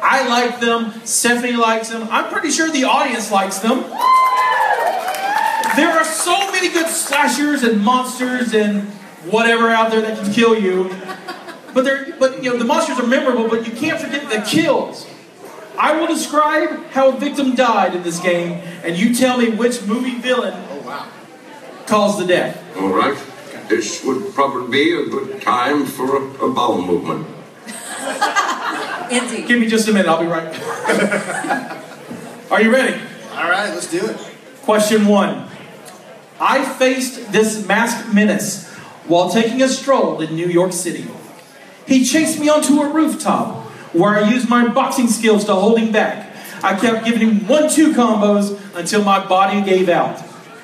[0.00, 1.04] I like them.
[1.04, 2.06] Stephanie likes them.
[2.12, 3.82] I'm pretty sure the audience likes them.
[5.76, 8.88] There are so many good slashers and monsters and
[9.30, 10.90] whatever out there that can kill you.
[11.74, 15.06] But they're, but you know, the monsters are memorable, but you can't forget the kills.
[15.78, 19.82] I will describe how a victim died in this game, and you tell me which
[19.86, 21.10] movie villain oh,
[21.86, 22.62] caused the death.
[22.76, 23.18] All right.
[23.68, 27.26] This would probably be a good time for a, a bowel movement.
[29.10, 29.48] Indeed.
[29.48, 30.48] Give me just a minute, I'll be right
[32.50, 33.00] Are you ready?
[33.32, 34.16] All right, let's do it.
[34.62, 35.48] Question one.
[36.42, 38.68] I faced this masked menace
[39.06, 41.06] while taking a stroll in New York City.
[41.86, 45.92] He chased me onto a rooftop where I used my boxing skills to hold him
[45.92, 46.34] back.
[46.64, 50.20] I kept giving him one-two combos until my body gave out.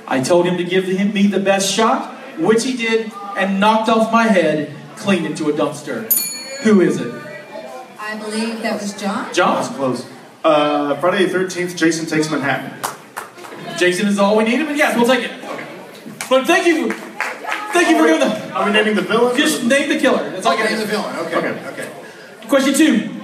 [0.09, 3.89] I told him to give him, me the best shot, which he did, and knocked
[3.89, 6.13] off my head clean into a dumpster.
[6.63, 7.15] Who is it?
[8.01, 9.33] I believe that was John.
[9.33, 9.59] John?
[9.59, 10.07] was Close.
[10.43, 12.73] Uh, Friday the 13th, Jason Takes Manhattan.
[13.79, 15.38] Jason is all we needed, but yes, we'll take it.
[16.29, 16.93] But thank you.
[16.93, 18.53] Thank you for doing the.
[18.53, 19.37] Are we naming the villain?
[19.37, 20.29] Just name the killer.
[20.31, 20.79] That's all I Okay, got.
[20.81, 21.17] the villain.
[21.27, 21.69] Okay.
[21.69, 21.91] Okay.
[22.49, 23.15] Question two.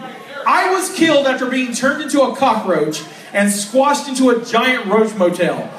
[0.47, 5.14] I was killed after being turned into a cockroach and squashed into a giant roach
[5.14, 5.71] motel.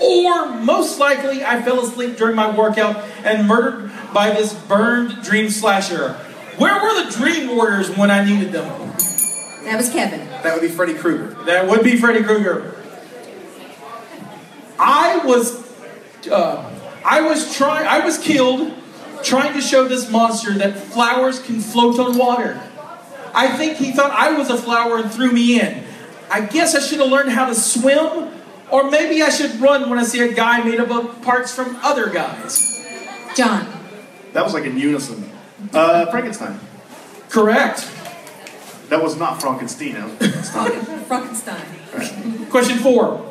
[0.00, 5.50] Or most likely, I fell asleep during my workout and murdered by this burned dream
[5.50, 6.14] slasher.
[6.56, 8.66] Where were the dream warriors when I needed them?
[9.64, 10.26] That was Kevin.
[10.42, 11.42] That would be Freddy Krueger.
[11.44, 12.74] That would be Freddy Krueger.
[14.78, 15.69] I was,
[16.28, 16.70] uh,
[17.04, 18.74] I was trying, I was killed
[19.22, 22.60] trying to show this monster that flowers can float on water.
[23.34, 25.84] I think he thought I was a flower and threw me in.
[26.30, 28.30] I guess I should have learned how to swim,
[28.70, 31.76] or maybe I should run when I see a guy made up of parts from
[31.82, 32.84] other guys.
[33.36, 33.66] John.
[34.32, 35.30] That was like in unison.
[35.72, 36.58] Uh, Frankenstein.
[37.28, 37.88] Correct.
[38.88, 39.94] That was not Frankenstein.
[39.94, 41.60] That was Frankenstein.
[41.90, 42.46] Frankenstein.
[42.46, 43.29] Question four.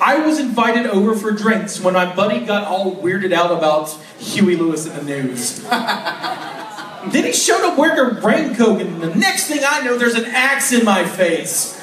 [0.00, 4.56] I was invited over for drinks when my buddy got all weirded out about Huey
[4.56, 5.60] Lewis and the News.
[5.68, 10.24] then he showed up wearing a raincoat, and the next thing I know, there's an
[10.26, 11.76] axe in my face.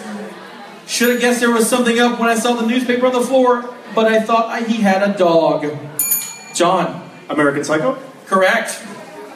[0.88, 3.76] Should have guessed there was something up when I saw the newspaper on the floor,
[3.94, 5.68] but I thought I, he had a dog.
[6.56, 7.08] John.
[7.30, 8.00] American Psycho?
[8.26, 8.82] Correct.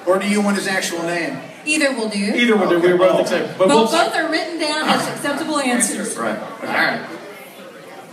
[0.07, 1.37] Or do you want his actual name?
[1.65, 2.17] Either will do.
[2.17, 2.79] Either will do.
[2.79, 3.49] We were both excited.
[3.57, 6.17] But, But we'll, both are written down as acceptable answers.
[6.17, 6.39] Right.
[6.39, 7.20] All right.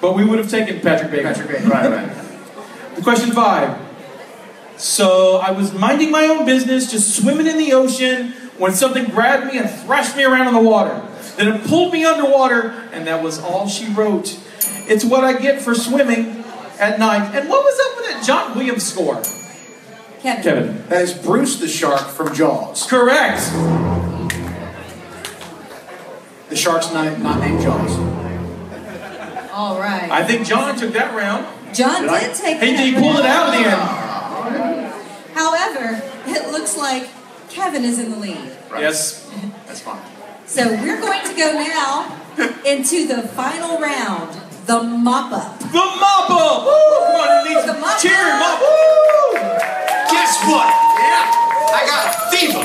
[0.01, 1.35] But we would have taken Patrick Bateman.
[1.35, 1.71] Patrick Bateman.
[1.71, 3.03] Right, right.
[3.03, 3.79] Question five.
[4.77, 9.53] So I was minding my own business, just swimming in the ocean, when something grabbed
[9.53, 11.03] me and thrashed me around in the water.
[11.37, 14.39] Then it pulled me underwater, and that was all she wrote.
[14.89, 16.45] It's what I get for swimming
[16.79, 17.35] at night.
[17.35, 19.23] And what was up with that John Williams score?
[20.21, 20.43] Kevin.
[20.43, 20.89] Kevin.
[20.89, 22.87] That is Bruce the shark from Jaws.
[22.87, 23.41] Correct.
[26.49, 28.18] The shark's not, not named Jaws.
[29.59, 30.09] All right.
[30.09, 31.43] I think John took that round.
[31.75, 32.33] John Did did, I?
[32.33, 34.93] take He, that he pulled it out at the end.
[35.35, 37.09] However, it looks like
[37.51, 38.57] Kevin is in the lead.
[38.79, 39.29] Yes.
[39.67, 40.01] That's fine.
[40.47, 42.07] So we're going to go now
[42.65, 44.31] into the final round,
[44.67, 45.59] the mop up.
[45.59, 46.63] The mop up!
[46.63, 46.71] Woo!
[46.71, 48.63] Come on, it needs The mop cheer him up.
[48.63, 50.09] up.
[50.09, 50.71] Guess what?
[51.03, 51.35] Yeah,
[51.75, 52.63] I got a fever.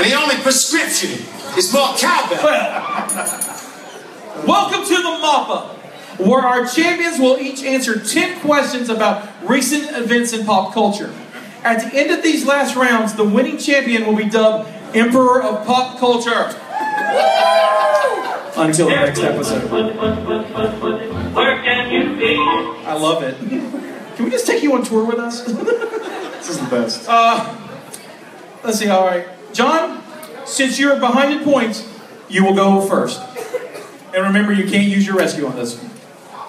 [0.00, 1.10] And the only prescription
[1.58, 3.46] is more cowbell.
[4.46, 5.76] Welcome to the mop up,
[6.18, 11.12] where our champions will each answer 10 questions about recent events in pop culture.
[11.64, 15.66] At the end of these last rounds, the winning champion will be dubbed Emperor of
[15.66, 16.54] Pop Culture.
[18.56, 19.70] Until the next episode.
[21.34, 22.36] Where can you be?
[22.86, 23.36] I love it.
[24.16, 25.46] Can we just take you on tour with us?
[26.40, 27.06] This is the best.
[27.06, 27.54] Uh,
[28.64, 29.26] let's see, all right.
[29.52, 30.02] John,
[30.46, 31.86] since you're behind in points,
[32.30, 33.20] you will go first.
[34.14, 35.78] And remember, you can't use your rescue on this.
[35.78, 35.90] One.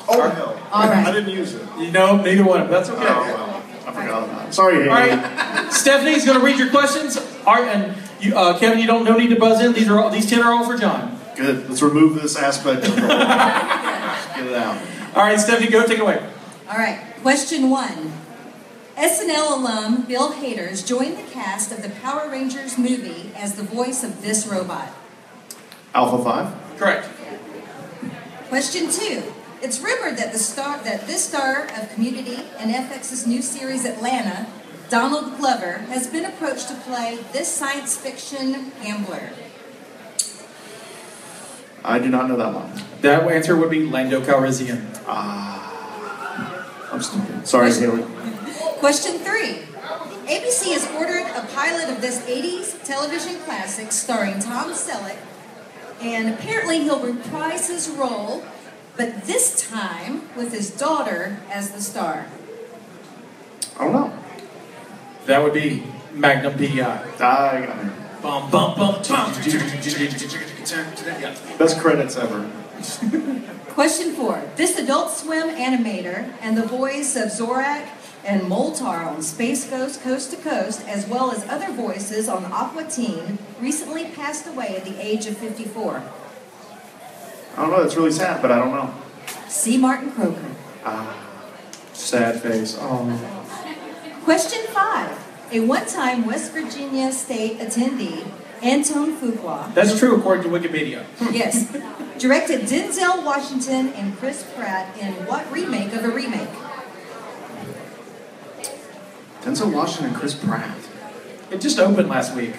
[0.10, 0.68] Oh, hell.
[0.72, 1.06] All right.
[1.08, 1.68] I didn't use it.
[1.80, 2.74] You know, neither one of them.
[2.78, 3.06] That's okay.
[3.08, 3.64] Oh, well.
[3.88, 4.54] I forgot about it.
[4.54, 5.18] Sorry, All Haley.
[5.22, 7.18] right, Stephanie's going to read your questions.
[7.46, 9.74] All right, and you, uh, Kevin, you don't no need to buzz in.
[9.74, 11.20] These are all, these ten are all for John.
[11.36, 11.68] Good.
[11.70, 14.78] Let's remove this aspect of the Get it out.
[15.16, 16.24] All right, Stephanie, go take it away.
[16.70, 17.00] All right.
[17.22, 18.14] Question one.
[18.98, 24.04] SNL alum Bill Hader joined the cast of the Power Rangers movie as the voice
[24.04, 24.90] of this robot.
[25.96, 26.78] Alpha 5.
[26.78, 27.08] Correct.
[28.52, 29.24] Question two.
[29.62, 34.46] It's rumored that the star that this star of Community and FX's new series Atlanta,
[34.90, 39.30] Donald Glover, has been approached to play this science fiction gambler.
[41.86, 42.74] I do not know that one.
[43.00, 45.02] That answer would be Lando Calrissian.
[45.08, 47.48] Ah, I'm stupid.
[47.48, 48.04] Sorry, Haley.
[48.80, 49.60] Question three.
[50.28, 55.16] ABC has ordered a pilot of this 80s television classic starring Tom Selleck,
[56.02, 58.44] And apparently he'll reprise his role,
[58.98, 62.26] but this time with his daughter as the star.
[63.80, 64.14] I don't know.
[65.28, 65.84] That would be
[66.14, 67.04] Magnum PI.
[67.20, 67.92] I got it.
[68.22, 69.34] Bum, bum, bum, bum.
[71.58, 72.50] Best credits ever.
[73.70, 74.44] Question four.
[74.58, 77.88] This Adult Swim animator and the voice of Zorak
[78.26, 82.86] and Moltar on Space Ghost Coast to Coast, as well as other voices on Aqua
[82.86, 86.04] Teen, recently passed away at the age of 54.
[87.58, 87.84] I don't know.
[87.84, 88.94] That's really sad, but I don't know.
[89.48, 89.78] C.
[89.78, 90.56] Martin Croker.
[90.86, 91.18] Ah,
[91.94, 92.78] sad face.
[92.80, 93.42] Oh.
[94.24, 95.18] Question five.
[95.52, 98.26] A one-time West Virginia State attendee,
[98.64, 101.04] Antoine Fuqua, That's true according to Wikipedia.
[101.34, 101.70] yes,
[102.18, 106.48] directed Denzel Washington and Chris Pratt in what remake of a remake?
[109.42, 110.78] Denzel Washington and Chris Pratt.
[111.50, 112.56] It just opened last week.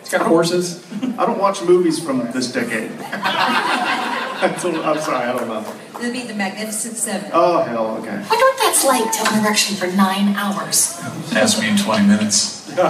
[0.00, 0.84] It's got horses.
[1.18, 2.90] I don't watch movies from this decade.
[4.38, 5.62] I'm sorry, I don't know.
[5.94, 7.30] That'd be the Magnificent Seven.
[7.32, 8.10] Oh, hell, okay.
[8.10, 11.00] I thought that's like One Direction for nine hours.
[11.32, 12.76] Ask me in 20 minutes.
[12.78, 12.84] All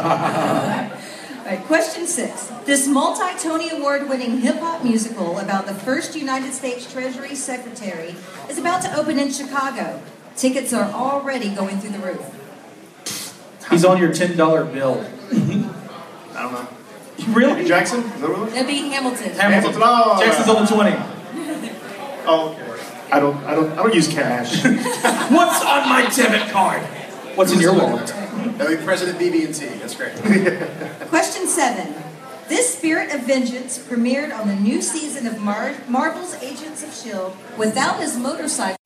[1.52, 2.48] right, question six.
[2.64, 8.16] This multi Tony Award winning hip hop musical about the first United States Treasury Secretary
[8.50, 10.02] is about to open in Chicago.
[10.34, 12.35] Tickets are already going through the roof.
[13.70, 15.04] He's on your $10 bill.
[16.34, 16.68] I don't know.
[17.34, 17.64] Really?
[17.64, 18.00] Jackson?
[18.00, 19.30] Is that what it That'd be Hamilton.
[19.32, 19.80] Hamilton.
[19.84, 21.72] Oh, Jackson's on the 20.
[22.28, 22.66] Oh, okay.
[23.12, 24.64] I don't, I don't, I don't use cash.
[24.64, 26.82] What's on my debit card?
[27.36, 28.06] What's in your wallet?
[28.58, 29.78] That'll be President BB&T.
[29.78, 30.16] That's great.
[31.08, 31.94] Question seven.
[32.48, 37.36] This Spirit of Vengeance premiered on the new season of Mar- Marvel's Agents of S.H.I.E.L.D.
[37.56, 38.76] Without his motorcycle.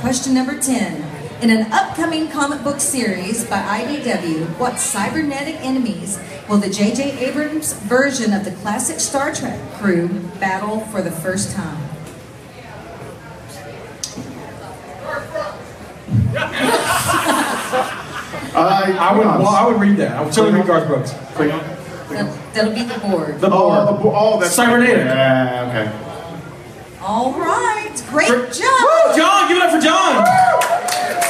[0.00, 1.02] Question number 10.
[1.42, 7.18] In an upcoming comic book series by IDW, what cybernetic enemies will the J.J.
[7.18, 11.78] Abrams version of the classic Star Trek crew battle for the first time?
[18.54, 20.12] I, I would, well, I would read that.
[20.16, 21.12] I would totally read Garth Brooks.
[21.12, 23.38] That, that'll be the Borg.
[23.38, 23.52] The Borg.
[23.52, 25.04] Oh, the bo- oh, that's Cybernetic.
[25.04, 27.00] Yeah, okay.
[27.00, 27.94] All right.
[28.10, 28.80] Great job.
[28.82, 29.16] Woo!
[29.16, 30.26] John, give it up for John.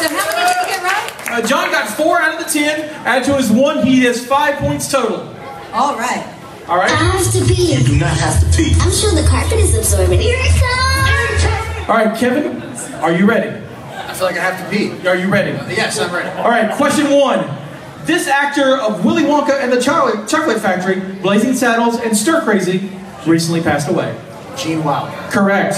[0.01, 1.13] So how many did you get right?
[1.31, 2.91] Uh, John got four out of the ten.
[3.07, 5.21] Added to his one, he has five points total.
[5.73, 6.37] All right.
[6.69, 6.91] All right.
[6.91, 7.75] I have to pee.
[7.75, 8.75] You do not have to pee.
[8.81, 10.21] I'm sure the carpet is absorbent.
[10.21, 11.89] Here it comes.
[11.89, 12.63] All right, Kevin,
[13.03, 13.49] are you ready?
[13.49, 15.09] I feel like I have to pee.
[15.09, 15.51] Are you ready?
[15.75, 16.29] Yes, I'm ready.
[16.39, 17.49] All right, question one.
[18.05, 22.91] This actor of Willy Wonka and the Chocolate, Chocolate Factory, Blazing Saddles, and Stir Crazy
[23.27, 24.19] recently passed away.
[24.57, 25.17] Gene Wilder.
[25.31, 25.77] Correct.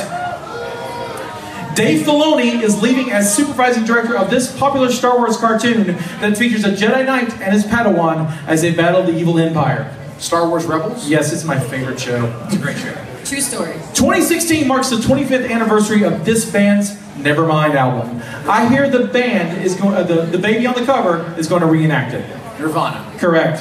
[1.74, 6.64] Dave Filoni is leaving as supervising director of this popular Star Wars cartoon that features
[6.64, 9.94] a Jedi Knight and his Padawan as they battle the evil Empire.
[10.18, 11.08] Star Wars Rebels?
[11.08, 12.26] Yes, it's my favorite show.
[12.44, 12.94] It's a great show.
[13.24, 13.72] True story.
[13.94, 18.20] 2016 marks the 25th anniversary of this band's Nevermind album.
[18.48, 21.60] I hear the band is going, uh, the, the baby on the cover is going
[21.60, 22.24] to reenact it.
[22.58, 23.18] Nirvana.
[23.18, 23.60] Correct.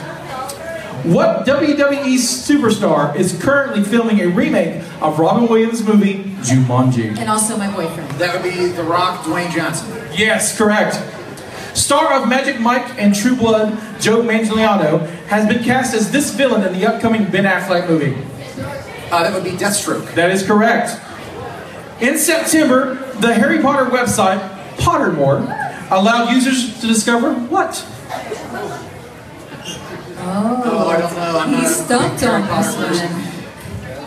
[1.05, 7.17] What WWE superstar is currently filming a remake of Robin Williams' movie Jumanji?
[7.17, 8.09] And also my boyfriend.
[8.11, 9.89] That would be The Rock, Dwayne Johnson.
[10.13, 10.95] Yes, correct.
[11.75, 16.63] Star of Magic Mike and True Blood, Joe Manganiello, has been cast as this villain
[16.67, 18.15] in the upcoming Ben Affleck movie.
[19.11, 20.13] Uh, that would be Deathstroke.
[20.15, 20.99] That is correct.
[22.01, 24.39] In September, the Harry Potter website,
[24.77, 25.41] Pottermore,
[25.91, 27.85] allowed users to discover what?
[30.23, 31.39] Oh, I don't know.
[31.39, 33.40] I'm He stumped on Potter this one.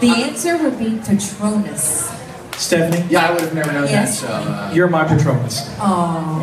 [0.04, 2.12] The answer would be Patronus.
[2.56, 3.04] Stephanie?
[3.08, 4.20] Yeah, I would have never known Yes.
[4.20, 4.28] that.
[4.28, 5.68] So, uh, You're my Patronus.
[5.80, 6.40] Oh.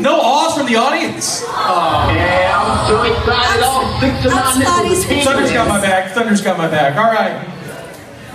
[0.00, 1.42] No awes from the audience.
[1.44, 3.62] Yeah, I'm so excited.
[3.64, 5.24] All six of my nipples Lottie's are tingling.
[5.24, 6.12] Thunder's got my back.
[6.12, 6.96] Thunder's got my back.
[6.96, 7.46] All right.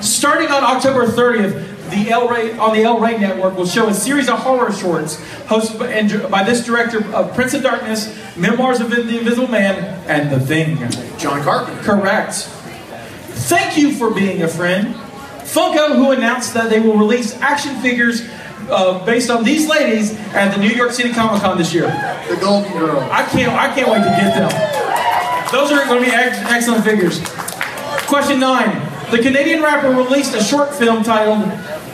[0.02, 3.94] Starting on October 30th, the El Rey on the El Rey Network will show a
[3.94, 8.80] series of horror shorts hosted by, and, by this director of Prince of Darkness, Memoirs
[8.82, 9.76] of the Invisible Man,
[10.08, 10.78] and The Thing.
[11.18, 11.82] John Carpenter.
[11.84, 12.50] Correct.
[13.48, 14.96] Thank you for being a friend.
[15.44, 18.22] Funko, who announced that they will release action figures
[18.70, 21.88] uh, based on these ladies at the New York City Comic Con this year.
[22.30, 23.00] The Golden Girl.
[23.12, 23.52] I can't.
[23.54, 24.50] I can't wait to get them.
[25.52, 27.20] Those are going to be ex- excellent figures.
[28.08, 28.88] Question nine.
[29.12, 31.44] The Canadian rapper released a short film titled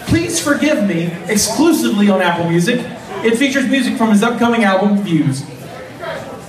[0.07, 2.79] "Please Forgive Me" exclusively on Apple Music.
[3.25, 5.43] It features music from his upcoming album Views.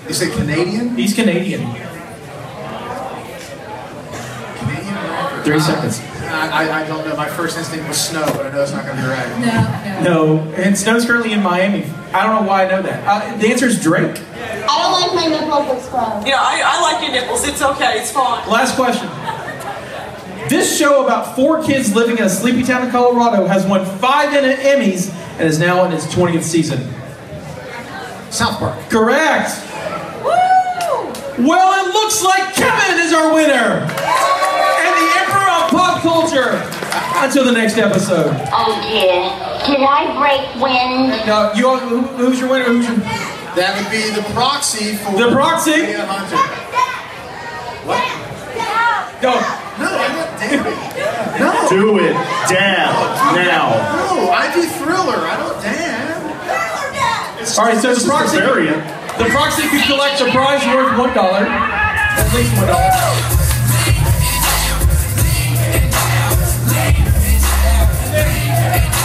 [0.09, 0.97] Is say Canadian?
[0.97, 1.61] He's Canadian.
[4.59, 5.28] Canadian rapper.
[5.45, 6.01] Three Uh, seconds.
[6.23, 7.17] I, I, I don't know.
[7.17, 9.29] My first instinct was snow, but I know it's not going to be right.
[9.39, 10.37] No, no.
[10.37, 11.85] No, and Snow's currently in Miami.
[12.13, 13.03] I don't know why I know that.
[13.07, 14.17] Uh, the answer is Drake.
[14.35, 16.27] I don't like my nipples exposed.
[16.27, 17.47] Yeah, I, I like your nipples.
[17.47, 17.99] It's okay.
[17.99, 18.47] It's fine.
[18.49, 19.09] Last question.
[20.49, 24.33] This show about four kids living in a sleepy town in Colorado has won five
[24.33, 26.81] Em- Emmys and is now in its 20th season.
[28.31, 28.79] South Park.
[28.91, 29.51] Correct.
[30.25, 31.47] Woo!
[31.49, 33.87] Well, it looks like Kevin is our winner
[36.03, 36.63] pop culture.
[37.19, 38.31] Until the next episode.
[38.53, 39.27] Oh dear.
[39.67, 41.27] Did I break wind?
[41.27, 41.77] No, you.
[41.79, 42.65] Who, who's your winner?
[42.67, 42.97] Who's your?
[43.59, 45.83] That would be the proxy for The proxy?
[45.83, 46.39] Bria Hunter.
[47.89, 48.07] What?
[49.19, 49.35] Go.
[49.83, 50.79] No, I'm not dabbing.
[51.43, 51.51] No.
[51.69, 52.15] Do it.
[52.47, 52.95] Dab.
[52.95, 53.67] Oh, now.
[54.15, 55.19] No, I do thriller.
[55.27, 55.99] I don't dab.
[57.59, 58.37] All right, so This the is the proxy.
[58.39, 58.83] variant.
[59.19, 63.38] The proxy could collect a prize worth one dollar, at least one dollar.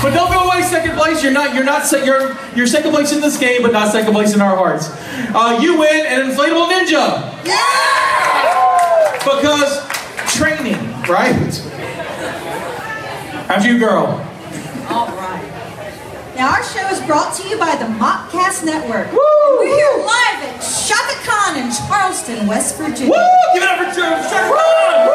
[0.03, 1.23] But don't go away second place.
[1.23, 1.55] You're not.
[1.55, 1.89] You're not.
[1.91, 4.89] You're you're second place in this game, but not second place in our hearts.
[5.33, 7.31] Uh, you win an inflatable ninja.
[7.45, 9.13] Yeah.
[9.23, 9.79] Because
[10.35, 11.61] training, right?
[13.47, 14.19] After you, girl.
[14.89, 16.33] All right.
[16.35, 19.07] Now our show is brought to you by the Mopcast Network.
[19.13, 23.13] We're here live at ShockaCon in Charleston, West Virginia.
[23.13, 23.53] Woo!
[23.53, 25.13] Give it up for ShockaCon!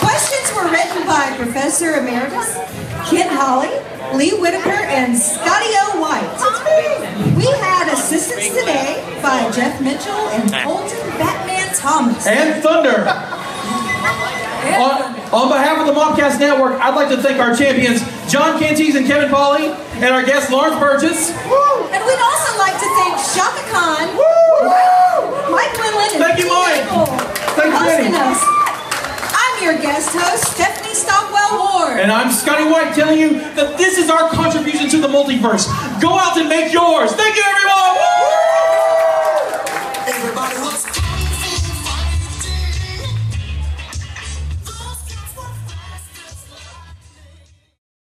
[0.00, 2.58] Questions were written by Professor Emeritus
[3.06, 3.70] Kent Holly,
[4.18, 6.02] Lee Whitaker, and Scotty O.
[6.02, 6.26] White.
[7.38, 12.26] We had assistance today by Jeff Mitchell and Colton Batman Thomas.
[12.26, 13.06] and Thunder.
[14.74, 18.96] On, on behalf of the Mopcast Network, I'd like to thank our champions, John Canties
[18.96, 19.70] and Kevin Pauley,
[20.02, 21.30] and our guest, Lawrence Burgess.
[21.30, 24.18] And we'd also like to thank ShockaCon,
[25.52, 26.82] Mike Quinlan, and Thank you, Mike.
[27.54, 28.16] Thank you, Jenny.
[28.16, 28.53] us.
[29.64, 31.98] I'm your guest host, Stephanie Stockwell Ward.
[31.98, 35.66] And I'm Scotty White telling you that this is our contribution to the multiverse.
[36.02, 37.12] Go out and make yours.
[37.12, 37.96] Thank you, everyone.
[40.06, 40.84] Everybody wants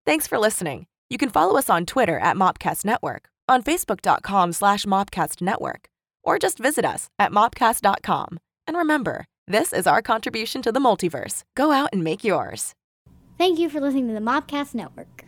[0.06, 0.88] Thanks for listening.
[1.10, 5.90] You can follow us on Twitter at Mopcast Network, on Facebook.com slash Mopcast Network,
[6.24, 8.40] or just visit us at Mopcast.com.
[8.66, 11.44] And remember, this is our contribution to the multiverse.
[11.56, 12.74] Go out and make yours.
[13.38, 15.26] Thank you for listening to the Mopcast Network.